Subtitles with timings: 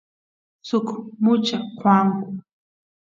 [0.67, 0.87] suk
[1.23, 2.27] mucha qoanku